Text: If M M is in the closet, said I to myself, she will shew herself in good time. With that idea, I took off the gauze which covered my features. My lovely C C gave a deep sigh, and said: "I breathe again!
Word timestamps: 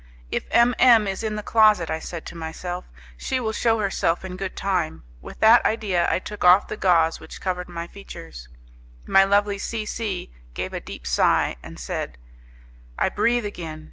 If 0.31 0.45
M 0.49 0.73
M 0.79 1.05
is 1.05 1.21
in 1.23 1.35
the 1.35 1.43
closet, 1.43 1.87
said 2.01 2.21
I 2.23 2.25
to 2.25 2.35
myself, 2.35 2.85
she 3.17 3.39
will 3.39 3.51
shew 3.51 3.77
herself 3.77 4.25
in 4.25 4.35
good 4.35 4.55
time. 4.57 5.03
With 5.21 5.39
that 5.41 5.63
idea, 5.63 6.11
I 6.11 6.17
took 6.17 6.43
off 6.43 6.67
the 6.67 6.75
gauze 6.75 7.19
which 7.19 7.39
covered 7.39 7.69
my 7.69 7.85
features. 7.85 8.49
My 9.05 9.23
lovely 9.25 9.59
C 9.59 9.85
C 9.85 10.31
gave 10.55 10.73
a 10.73 10.79
deep 10.79 11.05
sigh, 11.05 11.55
and 11.61 11.79
said: 11.79 12.17
"I 12.97 13.09
breathe 13.09 13.45
again! 13.45 13.79